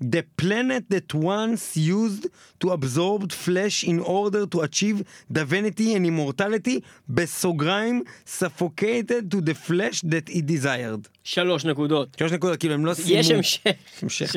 [0.00, 2.28] The planet that once used
[2.60, 10.02] to absorb flesh in order to achieve divinity and immortality, בסוגריים, suffocated to the flesh
[10.02, 11.08] that he desired.
[11.23, 12.07] שלוש נקודות.
[12.19, 13.19] שלוש נקודות, כאילו הם לא סיימו.
[13.19, 13.71] יש המשך.
[14.01, 14.35] המשך.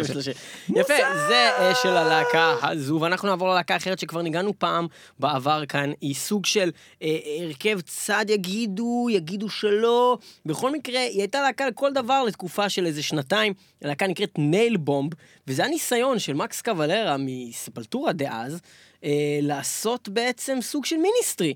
[0.68, 0.94] יפה,
[1.28, 4.86] זה אה, של הלהקה הזו, ואנחנו נעבור ללהקה אחרת שכבר ניגנו פעם
[5.18, 6.70] בעבר כאן, היא סוג של
[7.02, 10.18] אה, הרכב צד יגידו, יגידו שלא.
[10.46, 13.52] בכל מקרה, היא הייתה להקה לכל דבר לתקופה של איזה שנתיים.
[13.82, 15.12] הלהקה נקראת Nailbomb,
[15.46, 18.60] וזה הניסיון של מקס קוולרה מספולטורה דאז,
[19.04, 21.54] אה, לעשות בעצם סוג של Ministry.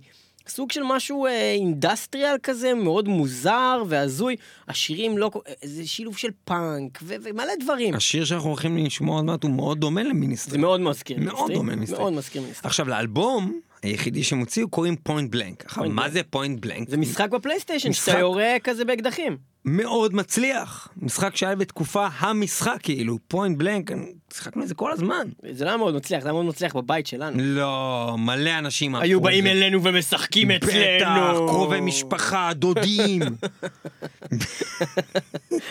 [0.48, 4.36] סוג של משהו אה, industrial כזה, מאוד מוזר והזוי.
[4.68, 5.30] השירים לא...
[5.32, 7.94] כל- זה שילוב של פאנק ו- ומלא דברים.
[7.94, 10.52] השיר שאנחנו הולכים לשמוע עוד מעט הוא מאוד דומה ל Ministry.
[10.52, 11.54] זה מאוד מזכיר מאוד Ministry.
[11.54, 11.98] דומה ל Ministry.
[11.98, 12.68] מאוד מזכיר Ministry.
[12.68, 15.64] עכשיו לאלבום היחידי שהם הוציאו קוראים Point Blank.
[15.64, 16.10] עכשיו מה Blank.
[16.10, 16.88] זה Point Blank?
[16.88, 18.06] זה משחק בפלייסטיישן, משחק.
[18.06, 19.36] שאתה יורה כזה באקדחים.
[19.64, 20.88] מאוד מצליח.
[20.96, 23.90] משחק שהיה בתקופה המשחק כאילו, Point Blank,
[24.34, 25.28] שיחקנו את זה כל הזמן.
[25.52, 27.36] זה לא היה מאוד מצליח, זה היה מאוד מצליח בבית שלנו.
[27.40, 29.50] לא, מלא אנשים היו באים זה.
[29.50, 31.46] אלינו ומשחקים בטח, אצלנו.
[31.46, 33.22] קרובי משפחה, דודים.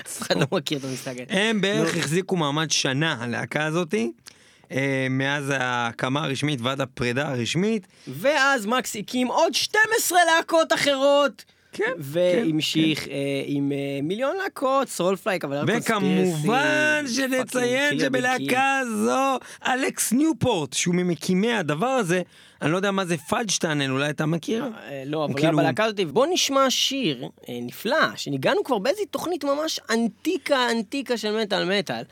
[0.07, 1.25] אף אחד לא מכיר את המשחק הזה.
[1.29, 4.11] הם בערך החזיקו מעמד שנה, הלהקה הזאתי.
[4.71, 7.87] אה, מאז ההקמה הרשמית ועד הפרידה הרשמית.
[8.07, 11.45] ואז מקס הקים עוד 12 להקות אחרות.
[11.71, 13.13] כן, והמשיך אה,
[13.45, 21.87] עם אה, מיליון להקות, Soulfly, אבל וכמובן שנציין שבלהקה זו אלכס ניופורט, שהוא ממקימי הדבר
[21.87, 22.21] הזה,
[22.61, 24.63] אני לא יודע מה זה Fudge Tunnel, אולי אתה מכיר?
[24.63, 25.99] אה, לא, אבל כאילו- בלהקה הזאת.
[25.99, 32.03] בוא נשמע שיר אה, נפלא, שניגנו כבר באיזו תוכנית ממש אנטיקה אנטיקה של מטאל מטאל,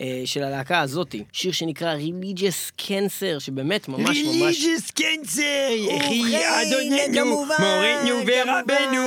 [0.00, 1.14] אה, של הלהקה הזאת.
[1.32, 4.66] שיר שנקרא Religious Cancer, שבאמת ממש ממש...
[4.94, 5.42] Cancer,
[5.72, 9.02] יחי ובכן, אדוננו, מורנו ורבנו,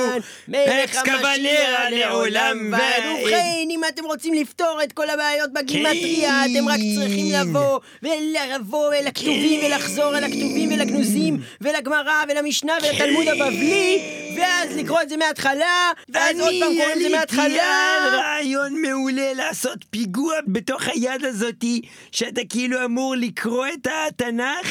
[0.48, 3.02] מלך מקס קוולרה לעולם ועד.
[3.22, 6.50] ובכן, אם אתם רוצים לפתור את כל הבעיות בגימטריה, כן.
[6.52, 14.02] אתם רק צריכים לבוא, ולבוא אל הכתובים, ולחזור אל הכתובים ולגנוזים, ולגמרא, ולמשנה, ולתלמוד הבבלי,
[14.36, 17.96] ואז לקרוא את זה מההתחלה, ואז עוד פעם קוראים את זה מההתחלה.
[18.12, 21.82] רעיון מעולה לעשות פיגוע בתוך היד הזאתי,
[22.12, 24.66] שאתה כאילו אמור לקרוא את התנ"ך,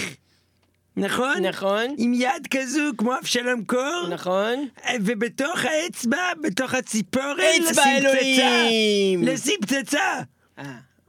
[0.98, 1.46] נכון?
[1.46, 4.68] נכון, עם יד כזו כמו אבשלום קור, נכון.
[5.02, 7.40] ובתוך האצבע, בתוך הציפורן,
[7.70, 9.22] אצבע לשים אלוהים.
[9.22, 9.34] פצצה.
[9.34, 10.22] לשים פצצה.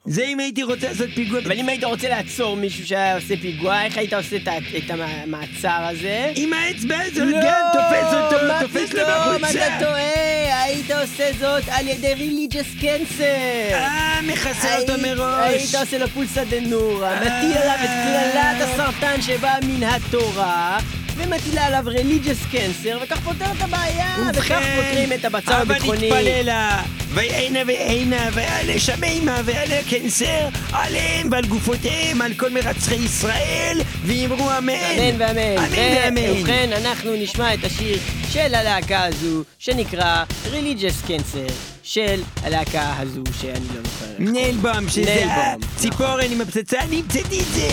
[0.05, 1.41] זה אם הייתי רוצה לעשות פיגוע.
[1.41, 4.37] אבל אם היית רוצה לעצור מישהו שהיה עושה פיגוע, איך היית עושה
[4.79, 6.33] את המעצר הזה?
[6.35, 9.67] עם האצבע הזאת גם תופס אותו, מה תופס לו פתאום, בחולצה.
[9.67, 13.25] אתה טועה, היית עושה זאת על ידי ריליג'ס קנסר.
[13.73, 15.53] אה, מכסה אותו מראש.
[15.53, 20.79] היית עושה לו פולסא דנורא, מטיל עליו את קללת הסרטן שבאה מן התורה,
[21.23, 26.07] ומטילה עליו ריליג'ס קנסר, וכך פותר את הבעיה, וכך פותרים את הבצר הביטחוני.
[26.07, 33.81] הבה נתפללה, ויהנה ויהנה, ויעלה שמימה, ויעלה קנסר, עליהם ועל גופותיהם, על כל מרצחי ישראל,
[34.05, 34.73] ואמרו אמן.
[34.73, 35.65] אמן ואמן.
[35.65, 36.41] אמן ואמן.
[36.41, 37.99] ובכן, אנחנו נשמע את השיר
[38.33, 41.53] של הלהקה הזו, שנקרא Religious Cancer,
[41.83, 44.23] של הלהקה הזו שאני לא זוכר.
[44.23, 47.71] איך ניילבום, שזה ניילבום, הציפורן עם הפצצה, אני המצאתי את זה!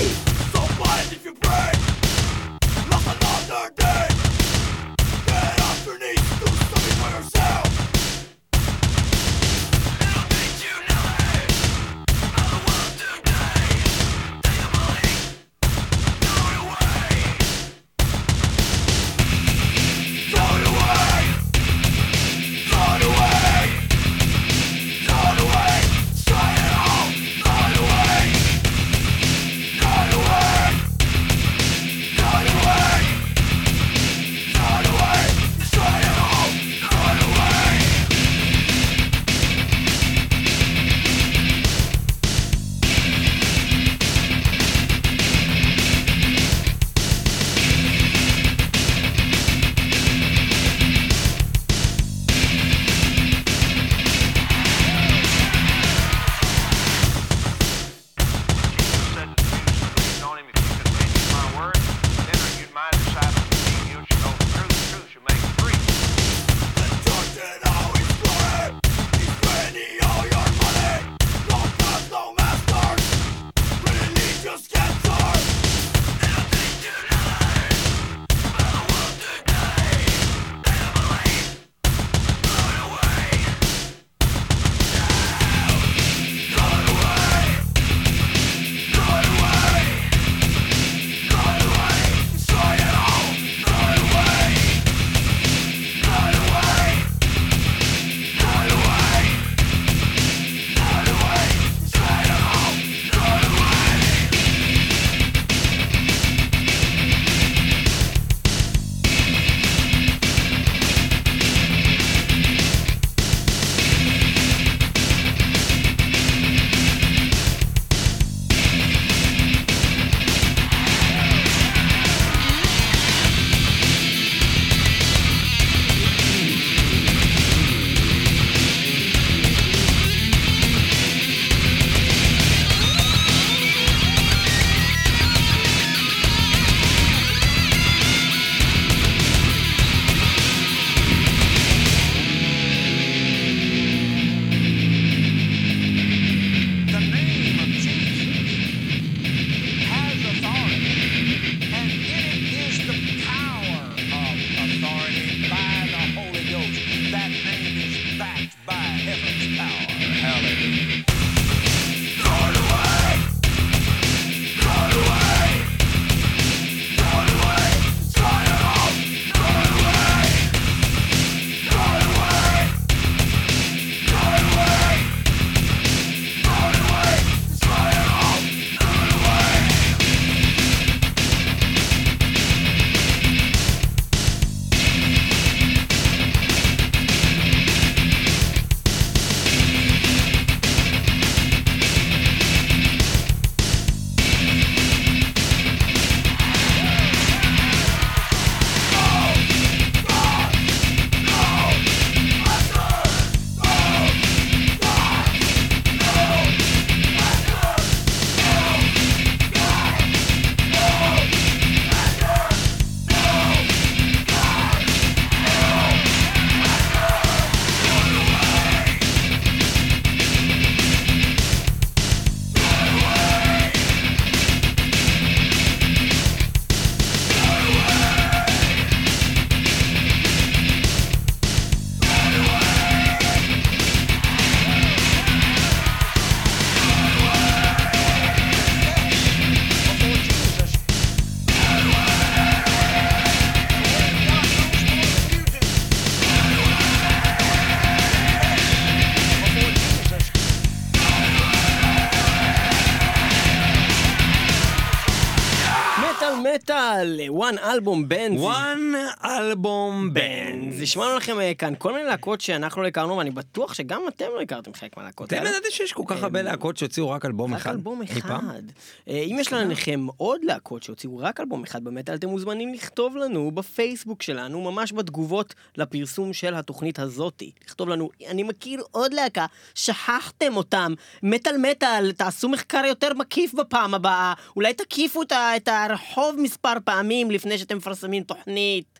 [257.51, 258.39] One album band.
[258.39, 258.91] One
[259.25, 260.23] album band.
[260.63, 260.73] Band.
[260.73, 264.25] זה שמענו לכם אה, כאן כל מיני להקות שאנחנו לא הכרנו, ואני בטוח שגם אתם
[264.35, 265.49] לא הכרתם חלק מהלהקות אתם האלה.
[265.49, 267.71] ידעתם שיש כל כך הרבה להקות שהוציאו רק אלבום רק אחד?
[267.71, 268.49] אלבום אי פעם?
[268.49, 268.61] אחד.
[269.09, 273.51] אה, אם יש לכם עוד להקות שהוציאו רק אלבום אחד במטאל, אתם מוזמנים לכתוב לנו
[273.51, 277.51] בפייסבוק שלנו, ממש בתגובות לפרסום של התוכנית הזאתי.
[277.65, 279.45] לכתוב לנו, אני מכיר עוד להקה,
[279.75, 280.93] שכחתם אותם,
[281.23, 286.73] מטאל מטאל, תעשו מחקר יותר מקיף בפעם הבאה, אולי תקיפו את ה- את הרחוב מספר
[286.83, 288.99] פעמים לפני שאתם מפרסמים תוכנית.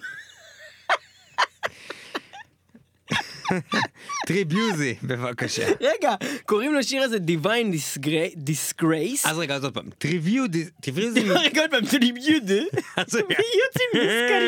[4.27, 5.67] טריביוזי, בבקשה.
[5.81, 6.15] רגע,
[6.45, 9.29] קוראים לשיר הזה Divine Disgra- Disgrace.
[9.29, 12.63] אז רגע, אז עוד פעם, טריביוזי, טריביוזי, רגע, עוד פעם, רגע.
[13.29, 14.44] ויוצאים נזכרים.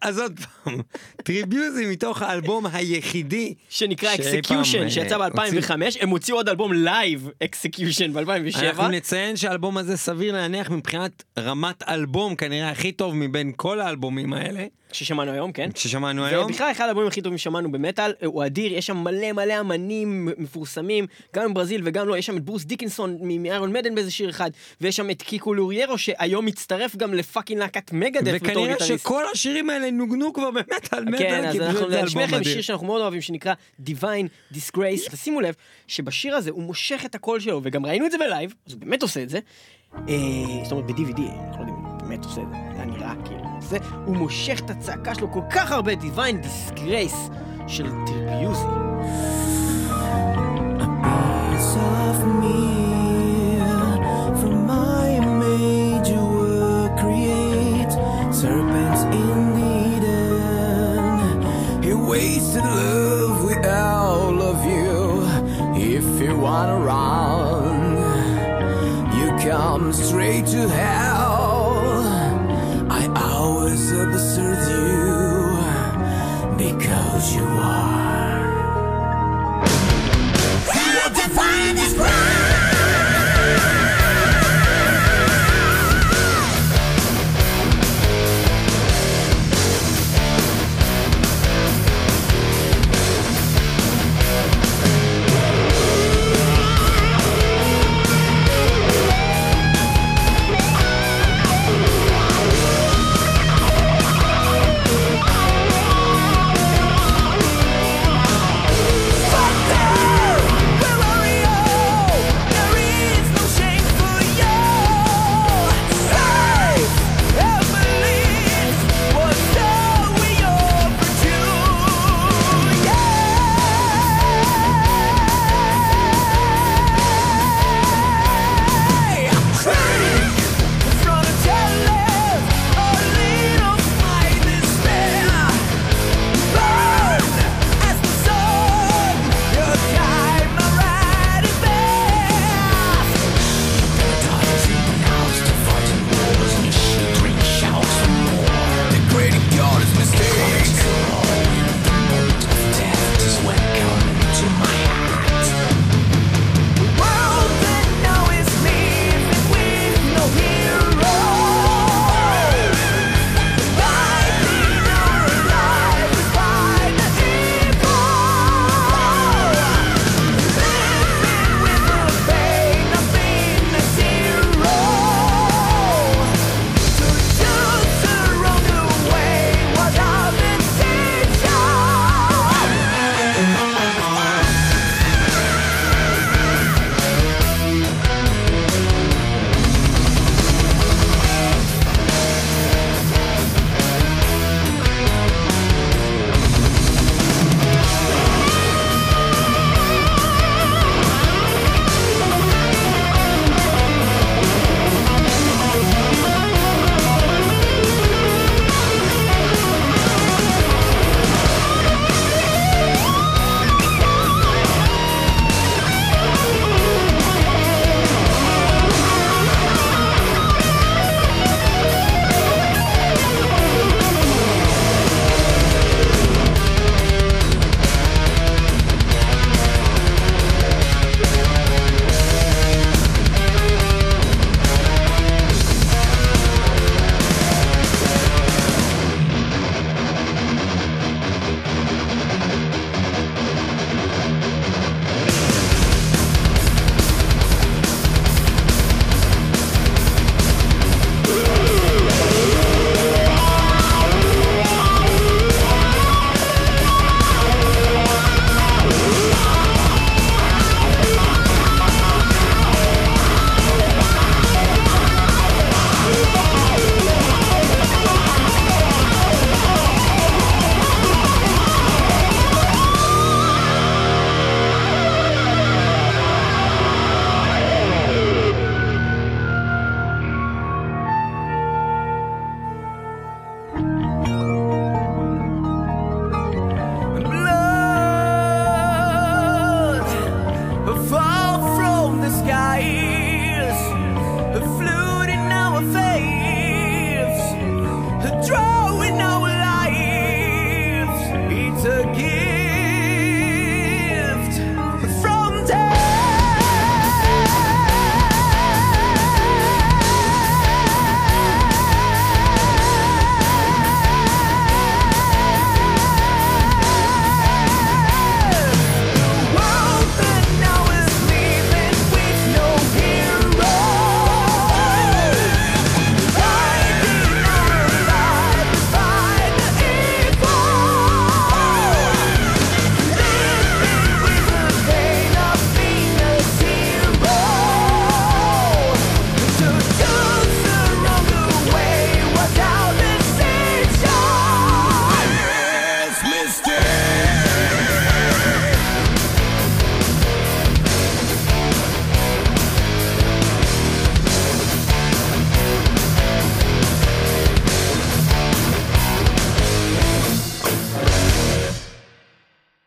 [0.00, 0.80] אז עוד פעם,
[1.24, 5.70] טריביוזי מתוך האלבום היחידי שנקרא Execution, אה, שיצא ב-2005,
[6.00, 8.62] הם הוציאו עוד אלבום לייב, Execution, ב-2007.
[8.62, 14.32] אנחנו נציין שהאלבום הזה סביר להניח מבחינת רמת אלבום כנראה הכי טוב מבין כל האלבומים
[14.32, 15.70] האלה ששמענו היום, כן?
[15.74, 16.44] ששמענו היום.
[16.44, 21.06] ובכלל אחד האלבומים הכי טובים ששמענו במטאל, הוא אדיר, יש שם מלא מלא אמנים מפורסמים,
[21.36, 24.96] גם מברזיל וגם לא, יש שם את ברוס דיקנסון מאיירון מדן באיזה שיר אחד, ויש
[24.96, 29.04] שם את קיקו לוריירו שהיום מצטרף גם ל fucking להקת מגדת' בתור וכנראה גיטריסט.
[29.04, 32.62] שכל השירים האלה נוגנו כבר במטאל מטאל, כן, אז אנחנו נשמיע לכם שיר.
[32.62, 33.54] שאנחנו מאוד אוהבים שנקרא
[33.86, 35.10] Divine Disgrace.
[35.10, 35.54] תשימו לב
[35.86, 39.02] שבשיר הזה הוא מושך את הקול שלו, וגם ראינו את זה בלייב, אז הוא באמת
[39.02, 39.38] עושה את זה.
[39.94, 40.14] אה,
[40.62, 43.78] זאת אומרת ב-DVD, אנחנו לא יודעים הוא באמת עושה את זה, זה נראה כאילו זה.
[44.06, 47.32] הוא מושך את הצעקה שלו כל כך הרבה Divine Disgrace
[47.68, 48.66] של טריביוזי.
[51.60, 52.79] piece of me
[66.52, 66.66] If
[69.16, 72.02] you you come straight to hell.
[72.90, 74.96] I always observe you
[76.56, 77.99] because you are